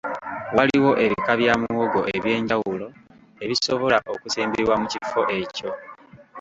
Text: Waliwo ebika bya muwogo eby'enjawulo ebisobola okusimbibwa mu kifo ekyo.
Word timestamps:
Waliwo 0.55 0.91
ebika 1.05 1.31
bya 1.39 1.53
muwogo 1.61 2.01
eby'enjawulo 2.15 2.87
ebisobola 3.43 3.97
okusimbibwa 4.13 4.75
mu 4.81 4.87
kifo 4.93 5.21
ekyo. 5.39 5.69